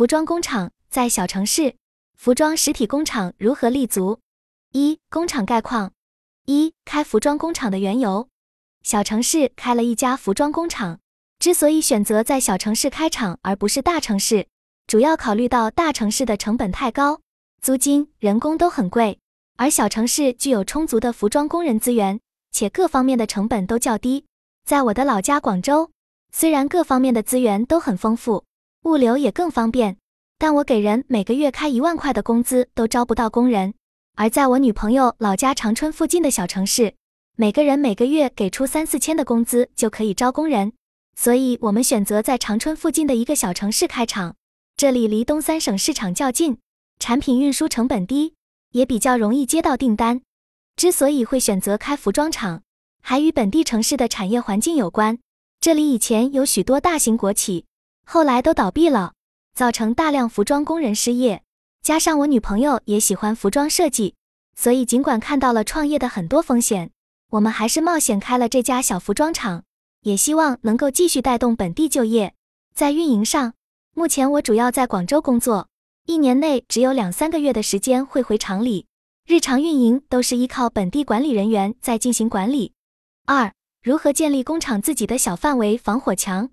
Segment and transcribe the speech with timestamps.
[0.00, 1.74] 服装工厂在小城市，
[2.16, 4.18] 服装实体工厂如何立足？
[4.72, 5.92] 一、工厂概况。
[6.46, 8.26] 一、开服装工厂的缘由。
[8.82, 11.00] 小城市开了一家服装工厂，
[11.38, 14.46] 之所以选择在小城市开厂而不是大城市，
[14.86, 17.20] 主要考虑到大城市的成本太高，
[17.60, 19.18] 租金、人工都很贵，
[19.58, 22.18] 而小城市具有充足的服装工人资源，
[22.50, 24.24] 且各方面的成本都较低。
[24.64, 25.90] 在我的老家广州，
[26.32, 28.44] 虽然各方面的资源都很丰富，
[28.84, 29.98] 物流也更方便，
[30.38, 33.74] 但我给人每个月开一万块的工资都招不到工人。
[34.16, 36.94] 而在我女朋友老家长春附近的小城市，
[37.36, 40.72] 每个人每个月给出三四千的工资就可以招工人，
[41.14, 44.36] 所以我们选择在长春附近的一个小城市开厂。
[44.76, 46.56] 这里离东三省市场较近，
[46.98, 48.34] 产品运输成本低，
[48.72, 50.22] 也比较容易接到订单。
[50.76, 52.62] 之所以会选择开服装厂，
[53.02, 55.18] 还与本地城市的产业环境有关。
[55.60, 57.66] 这里以前有许多大型国企，
[58.04, 59.12] 后来都倒闭了，
[59.54, 61.42] 造成大量服装工人失业。
[61.82, 64.14] 加上我女朋友也喜欢服装设计，
[64.54, 66.90] 所以尽管看到了创业的很多风险，
[67.30, 69.64] 我们还是冒险开了这家小服装厂，
[70.02, 72.34] 也希望能够继续带动本地就业。
[72.74, 73.54] 在运营上，
[73.94, 75.68] 目前我主要在广州工作，
[76.06, 78.86] 一年内只有两三个月的时间会回厂里，
[79.26, 82.72] 日常运营都是依靠本地管理人员在进行管理。
[83.26, 86.50] 二、如何建立工厂自己的小范围防火墙？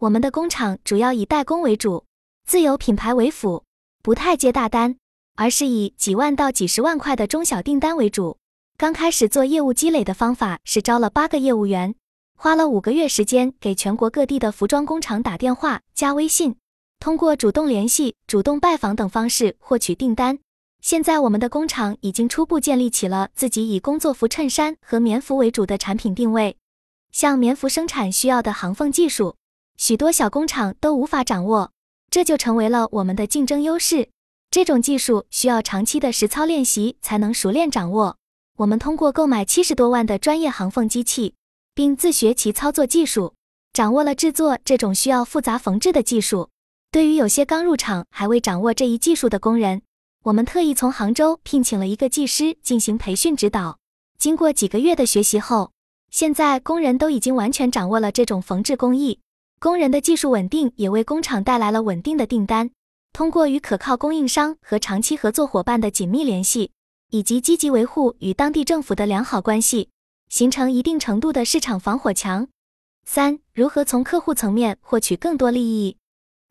[0.00, 2.04] 我们的工厂主要以代工为主，
[2.44, 3.64] 自有品牌为辅。
[4.02, 4.96] 不太接大单，
[5.36, 8.36] 而是以几万到几十万块的中小订单为主。
[8.76, 11.94] 刚开始做业务积累的方法是招了八个业务员，
[12.36, 16.56] 花了五个月时间给全国各地的服装工厂打电话、加微信，
[16.98, 20.38] 通过主动联系、主动拜访等方式获取订单。
[20.82, 26.56] 现在我们的工厂已经初步建立起了自己以工作服、衬衫和棉服为主的产品定位。
[27.10, 29.36] 像棉服生产需要的行缝技术，
[29.76, 31.70] 许多小工厂都无法掌握。
[32.10, 34.08] 这就成为了我们的竞争优势。
[34.50, 38.16] 这种技术需要长期的实操练习才能熟练掌握。
[38.58, 41.34] 我们通过购买七十多万的专业行缝机器，
[41.74, 43.34] 并自学其操作技术，
[43.72, 46.50] 掌握了制作这种需要复杂缝制的技术。
[46.92, 49.82] 对于有些刚入场还未掌握这一技术的工人，
[50.22, 53.78] 我们特意从杭州聘请了一个技师进行培训指导。
[54.16, 55.72] 经过几个月的学习后，
[56.12, 59.18] 现在工人都已经完全掌握了这种缝制工艺。
[59.64, 62.70] 工人的技术稳定，也为工厂带来了稳定的订单。
[63.14, 66.72] 通过与可靠供应商和长期合作伙伴的紧密联系，
[67.08, 69.88] 以及积极维护与当地政府的良好关系，
[70.28, 72.46] 形成一定程度的市场防火墙。
[73.06, 75.96] 三、如何从客户层面获取更多利益？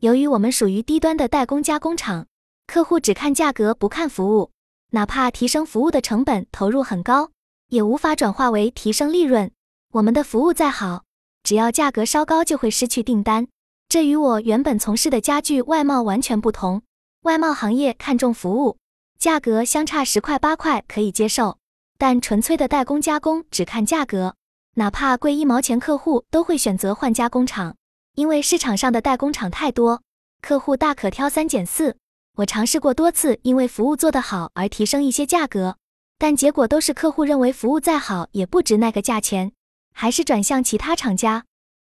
[0.00, 2.26] 由于我们属于低端的代工加工厂，
[2.66, 4.50] 客户只看价格不看服务，
[4.90, 7.30] 哪怕提升服务的成本投入很高，
[7.68, 9.52] 也无法转化为提升利润。
[9.92, 11.04] 我们的服务再好。
[11.44, 13.46] 只要价格稍高，就会失去订单。
[13.86, 16.82] 这与我原本从事的家具外贸完全不同。
[17.24, 18.78] 外贸行业看重服务，
[19.18, 21.58] 价格相差十块八块可以接受，
[21.98, 24.36] 但纯粹的代工加工只看价格，
[24.76, 27.76] 哪怕贵一毛钱，客户都会选择换加工厂，
[28.14, 30.02] 因为市场上的代工厂太多，
[30.40, 31.98] 客户大可挑三拣四。
[32.38, 35.76] 我尝试过多次，因为服务做得好而提升一些价格，
[36.18, 39.52] 但结果都是客户认为服务再好也不值那个价钱。
[39.94, 41.46] 还是转向其他厂家。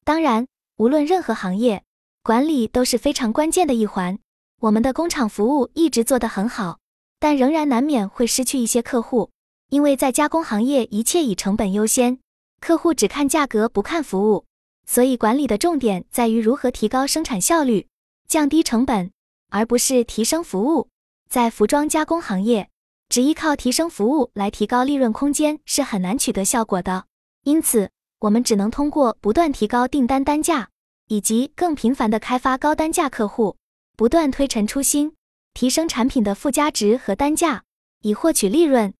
[0.04, 0.46] 当然，
[0.78, 1.84] 无论任何行业，
[2.22, 4.18] 管理都是非常关键的一环。
[4.60, 6.78] 我们的工厂服务一直做得很好，
[7.18, 9.30] 但仍然难免会失去一些客户，
[9.68, 12.18] 因为在加工行业，一切以成本优先，
[12.60, 14.46] 客户只看价格不看服务，
[14.86, 17.86] 所以管理的重点在于如何提高生产效率，
[18.26, 19.10] 降低成本，
[19.50, 20.88] 而不是提升服务。
[21.28, 22.70] 在服装加工行业，
[23.08, 27.07] 只依靠提升服务来提高利润空间是很难取得效果的。
[27.48, 27.88] 因此，
[28.18, 30.68] 我们只能通过不断提高订单单价，
[31.06, 33.56] 以及更频繁的开发高单价客户，
[33.96, 35.14] 不断推陈出新，
[35.54, 37.62] 提升产品的附加值和单价，
[38.02, 38.92] 以获取利润。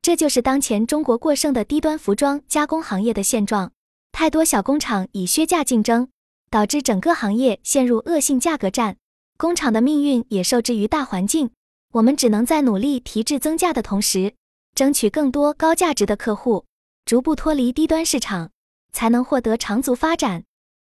[0.00, 3.70] 这就是当前中国过剩的低端服装加工行业的现状。
[4.12, 6.08] 太多小工厂以削价竞争，
[6.50, 8.96] 导致整个行业陷入恶性价格战，
[9.36, 11.50] 工厂的命运也受制于大环境。
[11.92, 14.32] 我们只能在努力提质增价的同时，
[14.74, 16.64] 争取更多高价值的客户。
[17.10, 18.52] 逐步脱离低端市场，
[18.92, 20.44] 才能获得长足发展。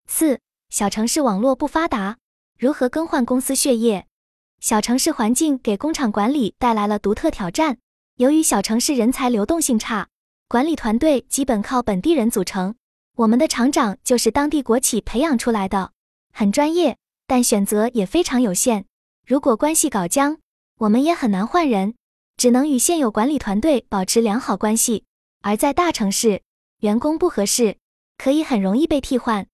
[0.08, 2.16] 四、小城市网络不发达，
[2.58, 4.04] 如何更换公司血液？
[4.58, 7.78] 小城市环境给工厂管理带来了独特挑战。
[8.16, 10.08] 由于小城市人才流动性差，
[10.48, 12.74] 管理团队基本靠本地人组成。
[13.18, 15.92] 我们的厂长就是当地国企培养出来的，
[16.32, 16.96] 很专业，
[17.28, 18.86] 但选择也非常有限。
[19.24, 20.38] 如果关系搞僵，
[20.78, 21.94] 我们也很难换人，
[22.36, 25.04] 只能与现有管理团队保持良好关系。
[25.40, 26.42] 而在大城市，
[26.80, 27.76] 员工不合适，
[28.16, 29.46] 可以很容易被替换。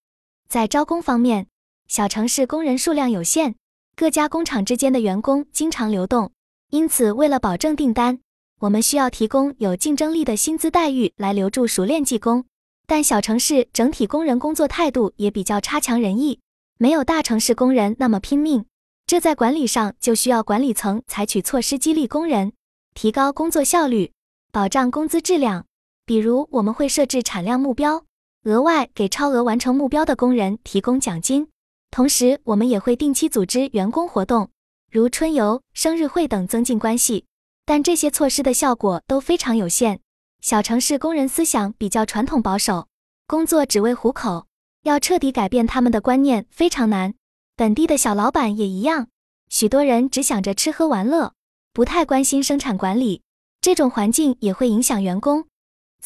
[0.48, 1.46] 在招工方面，
[1.88, 3.54] 小城市工人数量有限，
[3.94, 6.32] 各家工厂之间的员工经常流动，
[6.70, 8.20] 因此为了保证订单，
[8.60, 12.44] 我们需要提供有竞争力的薪资待遇来留住熟练技工。
[12.86, 16.40] 但小城市整体工人工作态度也比较差强人意，
[16.78, 18.64] 没有大城市工人那么拼命。
[19.06, 22.52] 这在管理上就需要管理层采取措施激励工人，
[22.94, 24.12] 提高工作效率，
[24.50, 25.66] 保障工资质量。
[26.06, 28.04] 比如，我们会设置产量目标，
[28.44, 31.48] 额外给超额完成目标的工人提供奖金。
[31.90, 34.50] 同时，我们也会定期组织员工活动，
[34.90, 37.24] 如春游、生日会等，增进关系。
[37.64, 40.00] 但这些措施的效果都非常有限。
[40.42, 42.88] 小城市工人思想比较传统保守，
[43.26, 44.46] 工作只为糊口，
[44.82, 47.14] 要彻底改变他们的观念非常难。
[47.56, 49.08] 本地的小老板也一样，
[49.48, 51.32] 许多人只想着吃喝玩乐，
[51.72, 53.22] 不太关心生产管理。
[53.62, 55.46] 这种环境也会影响员工，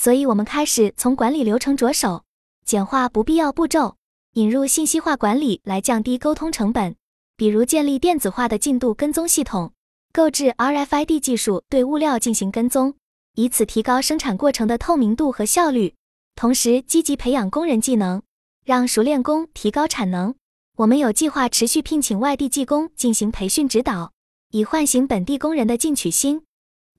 [0.01, 2.23] 所以我们开始从管理流程着手，
[2.65, 3.97] 简化不必要步骤，
[4.35, 6.95] 引入信息化管理来降低沟通成本。
[7.37, 9.73] 比如建立电子化的进度跟踪系统，
[10.13, 12.95] 购置 RFID 技术对物料进行跟踪，
[13.35, 15.97] 以此提高生产过程的透明度和效率。
[16.37, 18.23] 同时，积极培养工人技能，
[18.65, 20.33] 让熟练工提高产能。
[20.77, 24.13] 我们有计划持续聘请外地技工进行培训指导，
[24.53, 26.45] 以唤醒本地工人的进取心。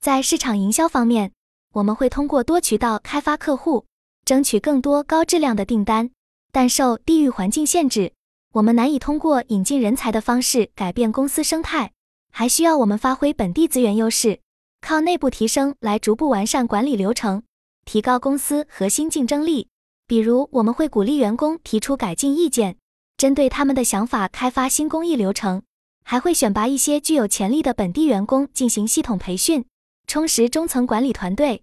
[0.02, 1.32] 在市场营销方面，
[1.72, 3.86] 我们会通过多渠道开发客户，
[4.24, 6.10] 争取更多高质量的订单。
[6.50, 8.12] 但受地域环境限制，
[8.54, 11.92] 我们难以通过引进人才的方式改变公司生态，
[12.32, 14.40] 还需要我们发挥本地资源优势，
[14.80, 17.44] 靠内部提升来逐步完善管理流程，
[17.84, 19.68] 提高公司核心竞争力。
[20.08, 22.76] 比如，我们会鼓励员工提出改进意见。
[23.16, 25.62] 针对他们的想法开发新工艺流程，
[26.02, 29.64] 还会选拔一些具有潜力的本地员工进行系统培训，
[30.10, 31.62] 充实中层管理团队。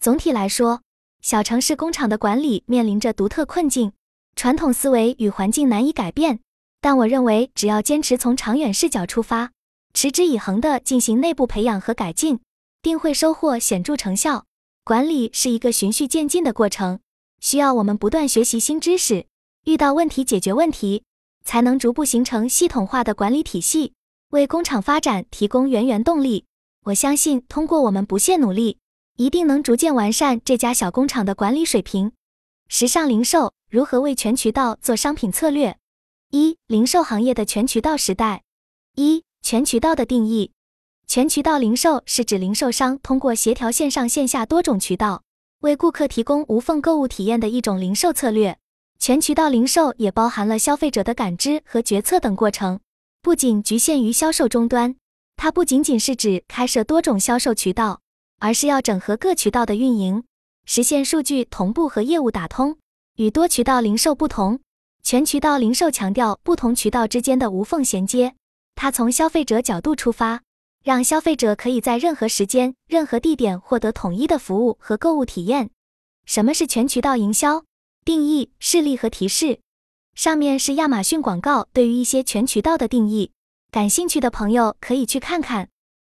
[0.00, 0.80] 总体来说，
[1.20, 3.92] 小城市工厂的管理面临着独特困境，
[4.34, 6.40] 传统思维与环境难以改变。
[6.80, 9.52] 但我认为，只要坚持从长远视角出发，
[9.92, 12.40] 持之以恒地进行内部培养和改进，
[12.80, 14.46] 定会收获显著成效。
[14.84, 16.98] 管理是一个循序渐进的过程，
[17.40, 19.26] 需要我们不断学习新知识。
[19.66, 21.02] 遇到问题解决问题，
[21.44, 23.92] 才能逐步形成系统化的管理体系，
[24.30, 26.46] 为工厂发展提供源源动力。
[26.86, 28.78] 我相信，通过我们不懈努力，
[29.16, 32.10] 一定能逐渐完善这家小工厂的管理水平。
[32.66, 35.78] 时尚零售如何为全渠道做商品策略？
[36.30, 38.42] 一、零售行业的全渠道时代。
[38.96, 40.50] 一、全渠道的定义。
[41.06, 45.22] 全渠道零售是指零售商通过协调线上线下多种渠道，
[45.60, 48.58] 为顾客提供无缝购物体验的一种零售策略。
[48.98, 52.80] 全渠道零售也包含了消费者的感知和决策等过程，
[53.20, 54.96] 不仅局限于销售终端。
[55.42, 58.00] 它不仅仅是指开设多种销售渠道，
[58.38, 60.22] 而是要整合各渠道的运营，
[60.66, 62.78] 实现数据同步和业务打通。
[63.16, 64.60] 与多渠道零售不同，
[65.02, 68.36] 全渠道零售强调不同渠道之间的无缝衔接。
[68.76, 70.42] 它从消费者角度出发，
[70.84, 75.70] 让消费者可以在任何时间、任何地点获得统一的服务和购物体验。
[76.24, 77.64] 什么是全渠道营销？
[78.04, 79.58] 定义、示例和提示，
[80.14, 83.32] 上面是亚马逊广告对于一些全渠道的定义，
[83.72, 85.70] 感兴趣的朋友可以去看看。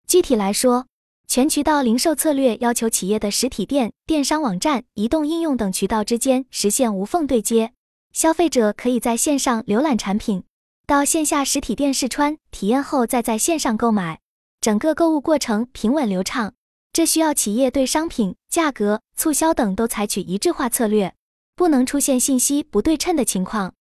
[0.05, 0.87] 具体来说，
[1.25, 7.71] 全渠道零售策略要求企业的实体店、电商网站、移动应用等渠道之间实现无缝对接，
[8.11, 10.43] 消费者可以在线上浏览产品，
[10.85, 14.19] 到线下实体店试穿体验后再在线上购买，
[14.59, 16.53] 整个购物过程平稳流畅。
[16.91, 21.15] 这需要企业对商品、价格、促销等都采取一致化策略。
[21.55, 23.73] 不能出现信息不对称的情况。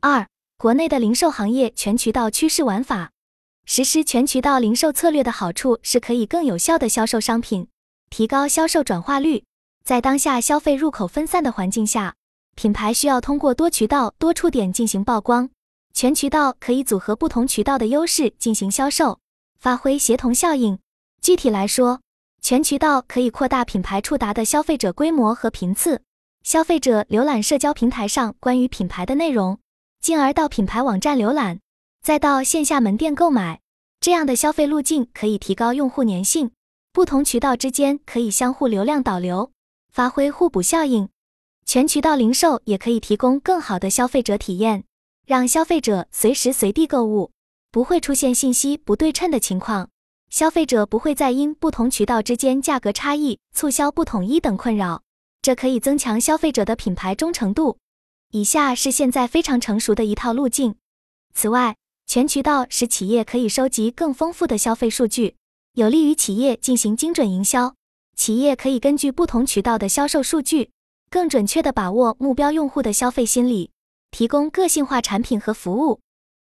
[0.00, 3.10] 二、国内的零售行业全渠道趋势玩法。
[3.70, 7.68] 实施全渠道零售策略的好处是可以更有效的销售商品，
[8.08, 9.44] 提高销售转化率。
[9.84, 12.14] 在当下消费入口分散的环境下，
[12.54, 15.50] 品牌需要通过多渠道、多触点进行曝光。
[15.92, 19.20] 全渠道可以组合不同渠道的优势进行销售，
[19.60, 20.78] 发挥协同效应。
[21.20, 22.00] 具体来说，
[22.40, 26.00] 全渠道可以扩大品牌触达的消费者规模和频次。
[26.42, 29.58] 消费者浏览社交平台上关于品牌的内容，
[30.00, 31.60] 进而到品牌网站浏览，
[32.08, 33.60] 再到线下门店购买，
[34.00, 36.52] 这样的消费路径可以提高用户粘性。
[36.90, 39.52] 不同渠道之间可以相互流量导流，
[39.92, 41.10] 发挥互补效应。
[41.66, 44.84] 全渠道零售也可以提供更好的消费者体验，
[45.26, 47.30] 让消费者随时随地购物，
[47.70, 49.90] 不会出现信息不对称的情况。
[50.30, 55.02] 消费者不会再因不同渠道之间价格差异、促销不统一等困扰。
[55.42, 57.76] 这可以增强消费者的品牌忠诚度。
[58.30, 60.74] 以下是现在非常成熟的一套路径。
[61.34, 61.76] 此外，
[62.08, 65.36] 全渠道使企业可以收集更丰富的消费数据，
[65.74, 67.74] 有利于企业进行精准营销。
[68.16, 70.70] 企业可以根据不同渠道的销售数据，
[71.10, 73.72] 更准确地把握目标用户的消费心理，
[74.10, 76.00] 提供个性化产品和服务。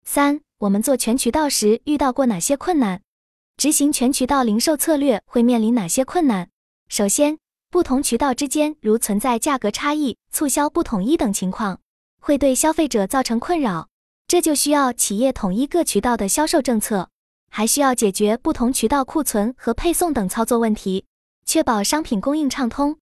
[0.06, 3.02] 三、我们做全渠道时遇到过哪些困难？
[3.58, 6.48] 执行全渠道零售策略会面临哪些困难？
[6.88, 7.38] 首先，
[7.70, 11.82] 不同渠道之间如存在价格差异、促销不统一等情况，
[12.22, 13.89] 会对消费者造成困扰。
[14.30, 17.10] 这就需要企业统一各渠道的销售政策，
[17.50, 21.06] 还需要解决不同渠道库存和配送等操作问题，
[21.48, 23.00] 确保商品供应畅通。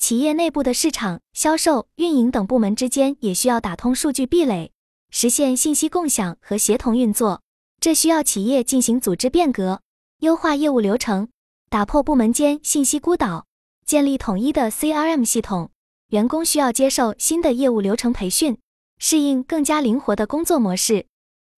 [0.00, 4.72] 企业内部的市场、销售、运营等部门之间也需要打通数据壁垒，
[5.10, 7.40] 实现信息共享和协同运作。
[7.78, 9.80] 这需要企业进行组织变革，
[10.22, 11.28] 优化业务流程。
[11.70, 13.46] 打破部门间信息孤岛，
[13.86, 15.70] 建立统一的 CRM 系统。
[16.08, 18.58] 员工需要接受新的业务流程培训，
[19.06, 21.04] 适应更加灵活的工作模式。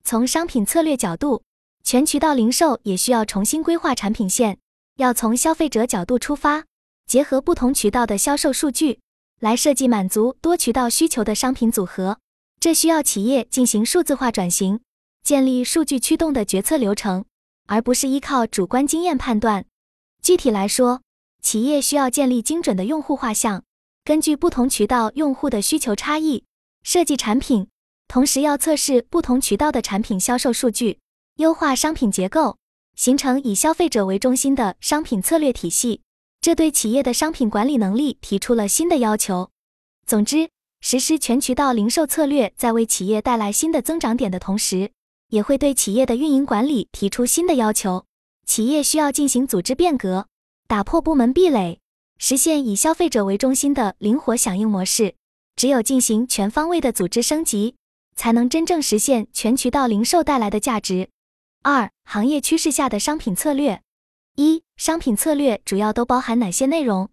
[0.03, 1.45] 从商品策略角度，
[1.85, 4.59] 全渠道零售也需要重新规划产品线，
[4.97, 6.65] 要从消费者角度出发，
[7.07, 8.99] 结合不同渠道的销售数据，
[9.38, 12.19] 来设计满足多渠道需求的商品组合。
[12.59, 14.81] 这需要企业进行数字化转型，
[15.23, 17.25] 建立数据驱动的决策流程，
[17.69, 19.65] 而不是依靠主观经验判断。
[20.21, 21.00] 具体来说，
[21.41, 23.62] 企业需要建立精准的用户画像，
[24.03, 26.43] 根据不同渠道用户的需求差异
[26.87, 27.66] 设计产品，
[28.07, 31.00] 同时要测试不同渠道的产品销售数据，
[31.38, 32.59] 优化商品结构，
[32.95, 36.02] 形成以消费者为中心的商品策略体系。
[36.40, 39.50] 这对企业的商品管理能力提出了新的要求。
[40.07, 40.49] 总之，
[40.81, 44.93] 实施全渠道零售策略，在为企业带来新的增长点的同时，
[45.31, 48.05] 也会对企业的运营管理提出新的要求。
[48.47, 50.28] 企业需要进行组织变革，
[50.69, 51.81] 打破部门壁垒，
[52.16, 55.16] 实现以消费者为中心的灵活响应模式。
[55.56, 57.75] 只有进行全方位的组织升级，
[58.14, 61.08] 才能真正实现全渠道零售带来的价值。
[61.62, 63.82] 二、行业趋势下的商品策略。
[64.36, 67.08] 一、商品策略主要都包含哪些内容？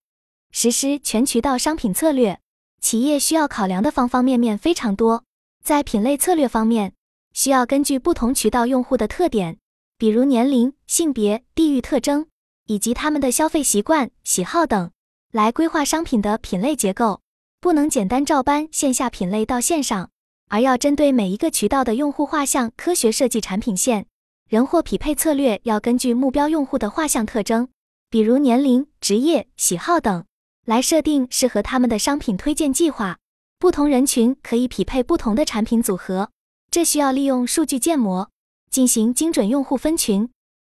[0.52, 2.40] 实施全渠道商品策略，
[2.82, 5.24] 企业需要考量的方方面面非常多。
[5.64, 6.94] 在品类策略方面，
[7.34, 9.58] 需要根据不同渠道用户的特点。
[9.98, 12.28] 比如年龄、性别、地域特征，
[12.68, 14.92] 以及他们的消费习惯、喜好等，
[15.32, 17.23] 来规划商品的品类结构。
[17.64, 20.10] 不能简单照搬线下品类到线上，
[20.50, 24.06] 而要针对每一个渠道的用户画像，科学设计产品线。
[24.50, 27.70] 人货匹配策略要根据目标用户的画像特征，
[28.10, 30.26] 比如年龄、职业、喜好等，
[30.66, 33.18] 来设定适合他们的商品推荐计划。
[33.58, 36.32] 不同人群可以匹配不同的产品组合，
[36.70, 38.30] 这需要利用数据建模。
[38.70, 40.30] 进行精准用户分群，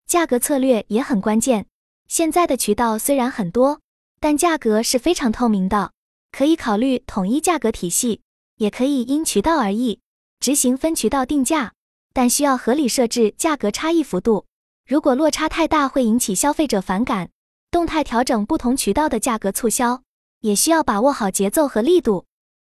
[0.06, 1.64] 价格策略也很关键。
[2.08, 3.80] 现在的渠道虽然很多，
[4.20, 5.93] 但价格是非常透明的，
[6.34, 8.20] 可以考虑统一价格体系，
[8.56, 10.00] 也可以因渠道而异
[10.40, 11.70] 执行分渠道定价，
[12.12, 14.44] 但需要合理设置价格差异幅度。
[14.84, 17.30] 如果落差太大，会引起消费者反感。
[17.70, 20.02] 动态调整不同渠道的价格促销，
[20.40, 22.26] 也需要把握好节奏和力度。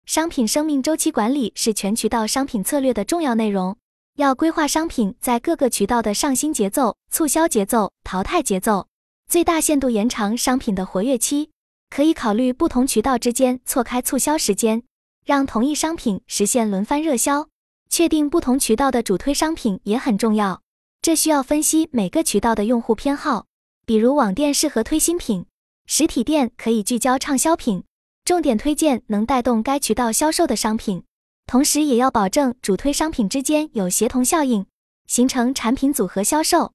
[0.06, 3.76] 商品生命周期管理是全渠道商品策略的重要内容。
[4.16, 8.86] 要规划商品在各个渠道的上新节奏、促销节奏、淘汰节奏，
[9.28, 11.50] 最大限度延长商品的活跃期。
[11.90, 14.84] 可以考虑不同渠道之间错开促销时间，
[15.26, 17.48] 让同一商品实现轮番热销。
[17.90, 20.62] 确定不同渠道的主推商品也很重要，
[21.02, 23.46] 这需要分析每个渠道的用户偏好。
[23.84, 25.44] 比如网店适合推新品，
[25.86, 27.82] 实体店可以聚焦畅销品，
[28.24, 31.02] 重点推荐能带动该渠道销售的商品。
[31.46, 34.64] 同时也要保证主推商品之间有协同效应，
[35.08, 36.70] 形成产品组合销售。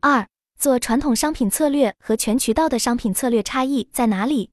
[0.00, 0.26] 二、
[0.58, 4.50] 做传统商品策略和全渠道的商品策略差异在哪里？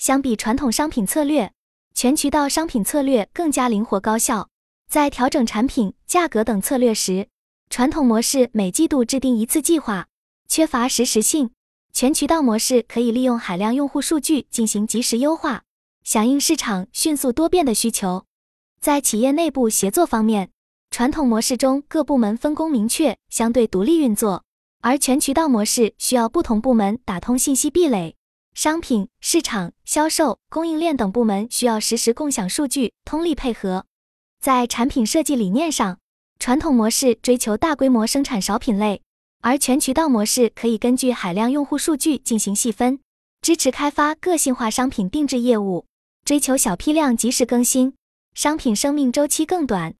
[0.00, 1.52] 相比传统商品策略，
[1.92, 4.48] 全渠道商品策略更加灵活高效。
[4.88, 7.28] 在调整产品、价格等策略时，
[7.68, 10.08] 传统模式每季度制定一次计划，
[10.48, 11.48] 缺乏实时性；
[11.92, 15.64] 全渠道模式可以利用海量用户数据进行及时优化，
[16.02, 18.24] 响应市场迅速多变的需求。
[18.80, 20.50] 在企业内部协作方面，
[20.90, 24.44] 传统模式中各部门分工明确，相对独立运作；
[24.80, 28.16] 而全渠道模式需要不同部门打通信息壁垒，
[28.62, 33.86] 商品、市场、销售、供应链等部门需要实时共享数据，通力配合。
[34.38, 35.98] 在产品设计理念上，
[36.38, 39.00] 传统模式追求大规模生产少品类，
[39.40, 43.00] 而全渠道模式可以根据海量用户数据进行细分，
[43.40, 45.86] 支持开发个性化商品定制业务，
[46.26, 47.94] 追求小批量及时更新。
[48.34, 49.94] 商品生命周期更短，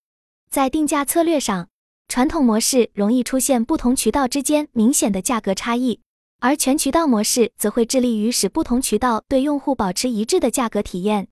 [0.50, 1.68] 在定价策略上，
[2.08, 6.00] 传统模式容易出现不同渠道之间明显的价格差异，
[6.42, 11.28] 而全渠道模式则会致力于使不同渠道对用户保持一致的价格体验。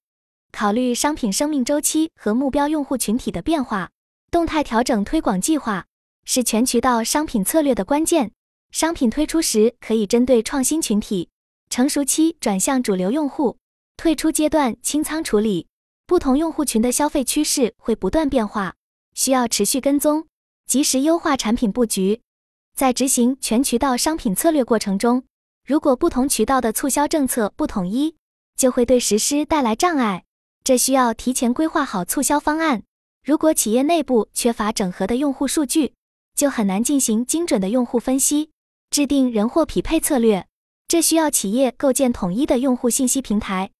[0.52, 3.90] 考虑商品生命周期和目标用户群体的变化，
[4.30, 5.86] 动态调整推广计划
[6.24, 8.32] 是全渠道商品策略的关键。
[8.70, 11.30] 商品推出时可以针对创新群体，
[11.70, 13.56] 成熟期转向主流用户，
[13.96, 15.66] 退出阶段清仓处理。
[16.06, 18.74] 不同用户群的消费趋势会不断变化，
[19.14, 20.26] 需要持续跟踪。
[20.66, 22.20] 及时优化产品布局。
[22.78, 25.24] 在执行全渠道商品策略过程中，
[25.66, 28.14] 如果不同渠道的促销政策不统一，
[28.56, 30.22] 就会对实施带来障碍。
[30.62, 32.84] 这需要提前规划好促销方案。
[33.24, 35.94] 如果企业内部缺乏整合的用户数据，
[36.36, 38.50] 就很难进行精准的用户分析，
[38.90, 40.46] 制定人货匹配策略。
[40.86, 43.72] 这需要企业构建统一的用户信息平台。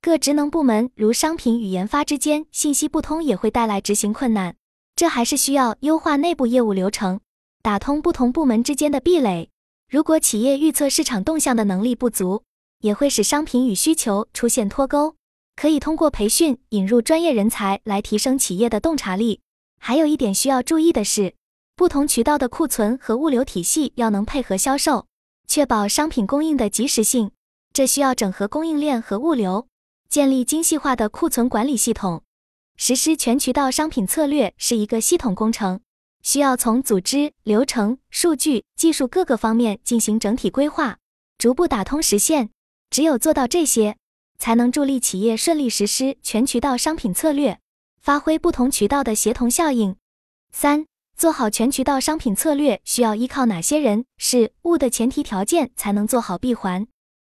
[0.00, 4.54] 各职能部门如商品与研发之间信息不通，也会带来执行困难。
[4.94, 7.18] 这还是需要优化内部业务流程。
[7.64, 9.48] 打通不同部门之间的壁垒。
[9.88, 12.42] 如果企业预测市场动向的能力不足，
[12.80, 15.16] 也会使商品与需求出现脱钩。
[15.56, 19.40] 可以通过培训引入专业人才来提升企业的洞察力。
[19.80, 21.36] 还有一点需要注意的是，
[21.74, 25.06] 不同渠道的库存和物流体系要能配合销售，
[25.46, 27.30] 确保商品供应的及时性。
[27.72, 29.68] 这需要整合供应链和物流，
[30.10, 32.24] 建立精细化的库存管理系统。
[32.76, 35.80] 实施全渠道商品策略是一个系统工程。
[36.24, 40.96] 需要从组织、流程、数据、技术各个方面进行整体规划，
[41.36, 42.48] 逐步打通实现。
[42.88, 43.98] 只有做到这些，
[44.38, 47.60] 才能助力企业顺利实施全渠道商品策略，
[48.00, 49.96] 发挥不同渠道的协同效应。
[50.50, 56.86] 三、做好全渠道商品策略需要依靠哪些人、事、物的前提条件才能做好闭环？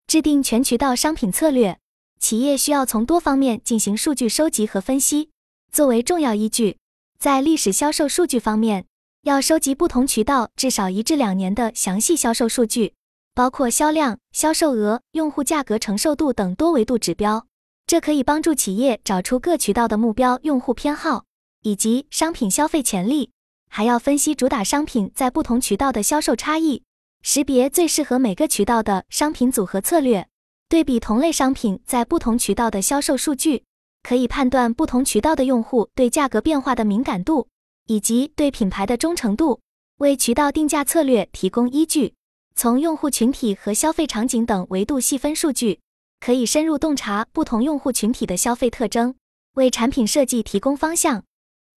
[0.07, 1.77] 制定全渠道商品策略，
[2.21, 5.31] 企业需要从多方面进行数据收集和分析，
[5.73, 6.77] 作为重要依据。
[7.19, 8.85] 在历史销售数据方面，
[9.23, 12.93] 要收集不同渠道至少一至两年的详细销售数据，
[13.33, 17.47] 包括销量、销售额、用户价格承受度等多维度指标。
[17.87, 21.23] 这可以帮助企业找出各渠道的目标用户偏好
[21.63, 23.31] 以及商品消费潜力。
[23.67, 26.83] 还要分析主打商品在不同渠道的销售差异，
[27.23, 30.27] 识别最适合每个渠道的商品组合策略，
[30.69, 33.63] 对比同类商品在不同渠道的销售数据。
[34.07, 37.49] 可以判断不同渠道的用户对价格变化的敏感度，
[37.87, 39.59] 以及对品牌的忠诚度，
[39.97, 42.13] 为渠道定价策略提供依据。
[42.55, 45.81] 从用户群体和消费场景等维度细分数据，
[46.21, 49.13] 可以深入洞察不同用户群体的消费特征，
[49.55, 51.25] 为产品设计提供方向。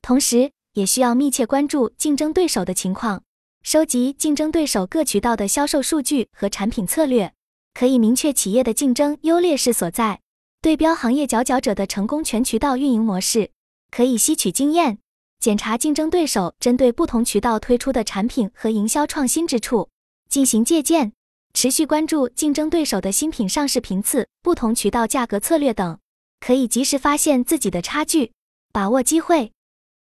[0.01, 3.25] 同时，也需要密切关注竞争对手的情况，
[3.65, 7.33] 收集竞争对手各渠道的销售数据和产品策略，
[7.75, 10.21] 可以明确企业的竞争优劣势所在。
[10.63, 13.51] 对标行业佼佼者的成功全渠道运营模式，
[13.91, 14.99] 可以吸取经验，
[15.39, 19.89] 检查竞争对手针对不同渠道推出的产品和营销创新之处，
[20.29, 21.13] 进行借鉴。
[21.55, 25.99] 持续关注竞争对手的新品上市频次、不同渠道价格策略等，
[26.41, 28.33] 可以及时发现自己的差距，
[28.71, 29.53] 把握机会。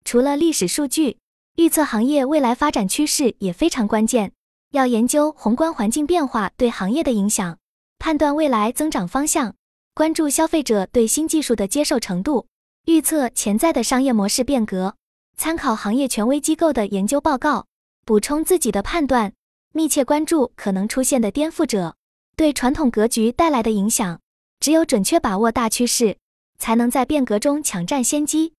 [0.05, 1.19] 除了历史数据，
[1.55, 4.33] 预测行业未来发展趋势也非常关键。
[4.73, 7.59] 要研究宏观环境变化对行业的影响，
[8.01, 9.55] 判断未来增长方向。
[9.99, 12.47] 关注消费者对新技术的接受程度，
[12.85, 14.95] 预测潜在的商业模式变革，
[15.37, 17.67] 参考行业权威机构的研究报告，
[18.07, 19.33] 补充自己的判断，
[19.75, 21.97] 密切关注可能出现的颠覆者
[22.37, 24.21] 对传统格局带来的影响。
[24.61, 26.17] 只有准确把握大趋势，
[26.61, 28.53] 才能在变革中抢占先机。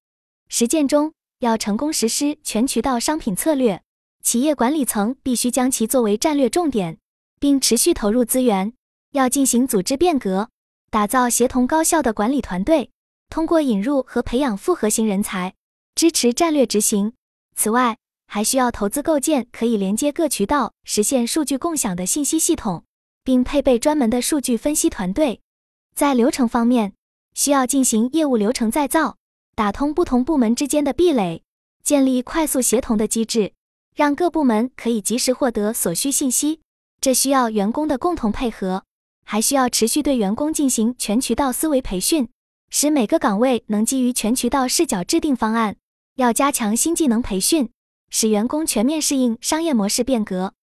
[0.49, 3.81] 实践中要成功实施全渠道商品策略，
[4.21, 6.97] 企业管理层必须将其作为战略重点，
[7.39, 8.73] 并持续投入资源，
[9.13, 10.49] 要进行组织变革。
[10.91, 12.89] 打造协同高效的管理团队，
[13.29, 15.53] 通过引入和培养复合型人才，
[15.93, 17.13] 支持战略执行。
[17.55, 22.85] 此外，还需要投资构建可以连接各渠道、实现数据共享的信息系统，
[23.23, 25.41] 并配备专门的数据分析团队。
[25.93, 26.93] 在流程方面，
[27.35, 29.17] 需要进行业务流程再造，
[29.55, 31.43] 打通不同部门之间的壁垒，
[31.83, 33.53] 建立快速协同的机制，
[33.95, 36.61] 让各部门可以及时获得所需信息。
[36.99, 38.83] 这需要员工的共同配合。
[39.31, 42.29] 还需要持续对员工进行全渠道思维培训，
[42.71, 45.75] 使每个岗位能基于全渠道视角制定方案。
[46.15, 47.69] 要加强新技能培训，
[48.09, 50.55] 使员工全面适应商业模式变革。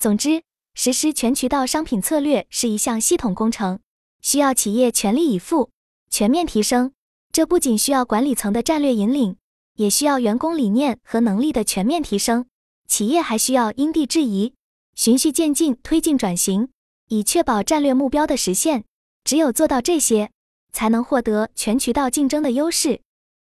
[0.00, 0.42] 总之，
[0.74, 3.78] 实施全渠道商品策略是一项系统工程，
[4.20, 5.70] 需要企业全力以赴、
[6.10, 6.90] 全面提升。
[7.32, 9.36] 这不仅需要管理层的战略引领，
[9.76, 12.46] 也需要员工理念和能力的全面提升。
[12.88, 14.54] 企业还需要因地制宜、
[14.96, 16.70] 循序渐进推进转型。
[17.08, 18.84] 以确保战略目标的实现，
[19.24, 20.30] 只有做到这些，
[20.72, 23.00] 才能获得全渠道竞争的优势。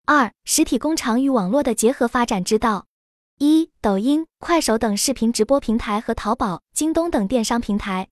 [0.06, 2.86] 二、实体工厂与网络的结合发展之道：
[3.38, 8.08] 一、抖音、快手等视频直播平台和淘宝、京东等电商平台，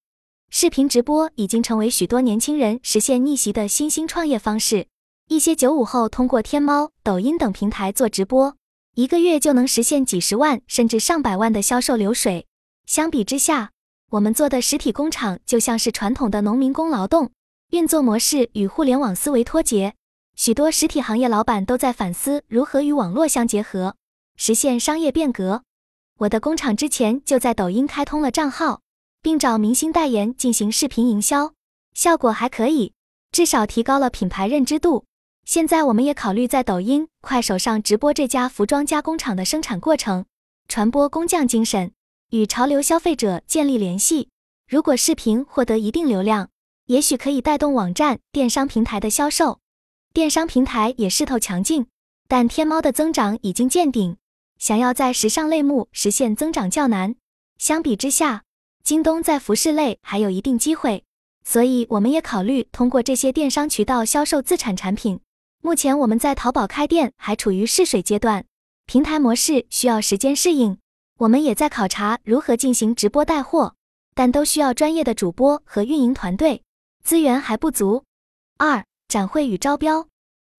[0.50, 4.88] 视频直播已经成为许多年轻人实现逆袭的新兴创业方式。
[5.28, 8.56] 一些九五后通过天猫、抖音等平台做直播，
[8.94, 12.46] 一个月就能实现几十万甚至上百万的销售流水。
[12.86, 13.72] 相比之下，
[14.10, 17.32] 我们做的实体工厂就像是传统的农民工劳动，
[17.70, 19.94] 运作模式与互联网思维脱节。
[20.36, 23.96] 许多实体行业老板都在反思如何与网络相结合，
[24.36, 25.64] 实现商业变革。
[26.18, 28.80] 我的工厂之前就在抖音开通了账号，
[29.22, 31.52] 并找明星代言进行视频营销，
[31.92, 32.92] 效果还可以，
[33.32, 35.04] 至少提高了品牌认知度。
[35.44, 40.24] 现在我们也考虑在抖音、快手上直播这家服装加工厂的生产过程，
[40.68, 41.92] 传播工匠精神，
[42.30, 44.28] 与潮流消费者建立联系。
[44.68, 46.50] 如果视频获得一定流量，
[46.86, 49.60] 也许可以带动网站、电商平台的销售。
[50.12, 51.86] 电商平台也势头强劲，
[52.26, 54.16] 但天猫的增长已经见顶，
[54.58, 57.14] 想要在时尚类目实现增长较难。
[57.58, 58.42] 相比之下，
[58.82, 61.04] 京东在服饰类还有一定机会，
[61.44, 65.20] 所以我们也考虑通过这些电商渠道销售自产产品。
[65.62, 68.44] 目前我们在淘宝开店还处于试水阶段，
[68.86, 70.78] 平台模式需要时间适应。
[71.18, 73.74] 我们也在考察如何进行直播带货。
[74.18, 76.62] 但都需要专业的主播和运营团队，
[77.04, 78.02] 资源还不足。
[78.56, 80.08] 二、展会与招标，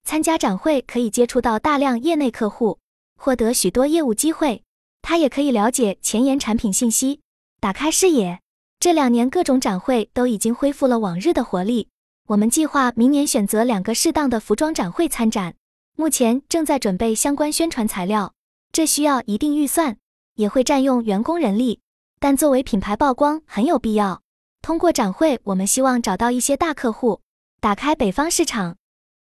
[0.03, 2.77] 参加展会可以接触到大量业内客户，
[3.19, 4.61] 获得许多业务机会。
[5.01, 7.21] 他也可以了解前沿产品信息，
[7.59, 8.39] 打开视野。
[8.79, 11.89] 这两年各种展会都已经恢复了往日的活力。
[12.27, 15.55] 我们计划明年选择两个适当的服装展会参展，
[15.95, 18.35] 目前正在准备相关宣传材料，
[18.71, 19.97] 这需要一定预算，
[20.37, 21.81] 也会占用员工人力。
[22.19, 24.23] 但作为品牌曝光很有必要。
[24.63, 27.21] 通过展会，我们希望找到一些大客户，
[27.59, 28.77] 打开北方市场。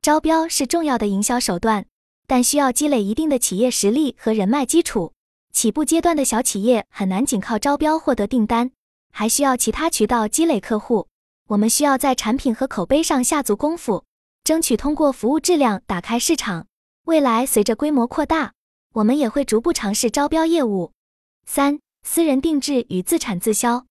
[0.02, 1.86] 招标是重要的营销手段，
[2.28, 5.12] 但需要积累一定的企业实力和人脉基础。
[5.52, 8.72] 起步阶段的小企业很难仅靠招标获得订单，
[9.12, 11.08] 还需要其他渠道积累客户。
[11.48, 14.06] 我们需要在产品和口碑上下足功夫，
[14.44, 16.68] 争取通过服务质量打开市场。
[17.06, 18.54] 未来随着规模扩大，
[18.94, 20.94] 我们也会逐步尝试招标业务。
[21.48, 21.80] 三。
[22.04, 23.86] 私人定制与自产自销，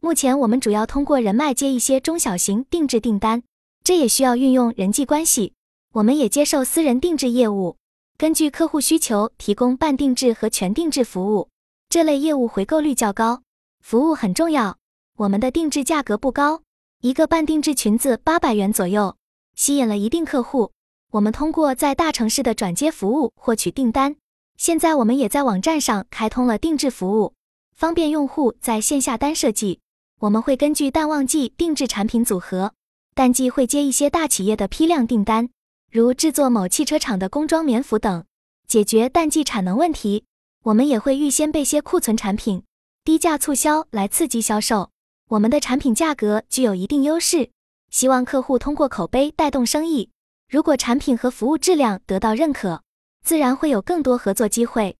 [0.00, 3.42] 目前我们主要通过人脉接一些中小型定制订单，
[3.84, 5.52] 这也需要运用人际关系。
[5.92, 7.76] 我们也接受私人定制业务，
[8.16, 11.50] 根据客户需求提供半定制和全定制服务。
[11.90, 13.42] 这类业务回购率较高，
[13.84, 14.78] 服务很重要。
[15.18, 16.62] 我们的定制价格不高，
[17.02, 19.14] 一个半定制裙子八百元左右，
[19.56, 20.72] 吸引了一定客户。
[21.12, 24.16] 我们通过在大城市的转接服务获取订单。
[24.58, 27.32] 现在我们也在网站上开通了定制服务。
[27.76, 29.78] 方便用户在线下单设计，
[30.18, 32.74] 我们会根据淡旺季定制产品组合，
[33.14, 35.48] 淡季会接一些大企业的批量订单，
[35.92, 38.24] 如制作某汽车厂的工装棉服等，
[38.66, 40.24] 解决淡季产能问题。
[40.64, 42.64] 我们也会预先备些库存产品，
[43.04, 44.90] 低价促销来刺激销售。
[45.28, 47.50] 我们的产品价格具有一定优势，
[47.90, 50.10] 希望客户通过口碑带动生意。
[50.50, 52.82] 如果产品和服务质量得到认可，
[53.28, 54.96] 自然会有更多合作机会。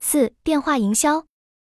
[0.00, 1.26] 四、电话营销。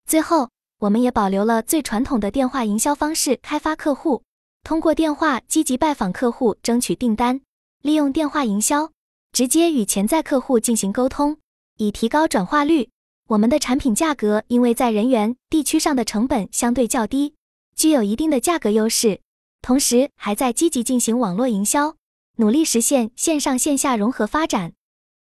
[0.06, 4.22] 最后，我们也保留了最传统的电话营销方式，开发客户，
[4.66, 7.40] 通过电话积极拜访客户，争取订单，
[7.82, 8.92] 利用电话营销，
[9.32, 11.38] 直接与潜在客户进行沟通，
[11.78, 12.90] 以提高转化率。
[13.30, 17.36] 我们的产品价格因为在人员地区上的成本相对较低，
[17.78, 19.22] 具有一定的价格优势，
[19.62, 21.96] 同时还在积极进行网络营销，
[22.36, 24.74] 努力实现线上线下融合发展。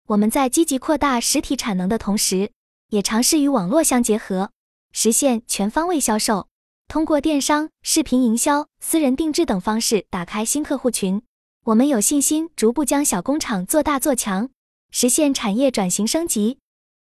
[0.08, 2.52] 我们在积极扩大实体产能的同时，
[2.90, 4.52] 也尝试与网络相结合。
[4.92, 6.48] 实现全方位销售，
[6.90, 11.22] 通过电商、视频营销、私人定制等方式打开新客户群。
[11.66, 14.50] 我们有信心逐步将小工厂做大做强，
[14.92, 16.58] 实现产业转型升级。